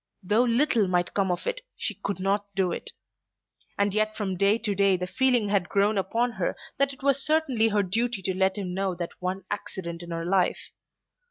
Though 0.23 0.41
little 0.45 0.87
might 0.87 1.13
come 1.13 1.29
of 1.29 1.45
it, 1.45 1.61
she 1.77 1.93
could 1.93 2.19
not 2.19 2.47
do 2.55 2.71
it. 2.71 2.89
And 3.77 3.93
yet 3.93 4.15
from 4.17 4.35
day 4.35 4.57
to 4.57 4.73
day 4.73 4.97
the 4.97 5.05
feeling 5.05 5.49
had 5.49 5.69
grown 5.69 5.95
upon 5.95 6.31
her 6.31 6.55
that 6.79 6.91
it 6.91 7.03
was 7.03 7.23
certainly 7.23 7.67
her 7.67 7.83
duty 7.83 8.23
to 8.23 8.33
let 8.33 8.55
him 8.57 8.73
know 8.73 8.95
that 8.95 9.21
one 9.21 9.43
accident 9.51 10.01
in 10.01 10.09
her 10.09 10.25
life. 10.25 10.71